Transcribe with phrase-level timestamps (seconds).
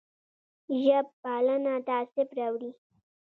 [0.81, 2.71] ژب پالنه تعصب راوړي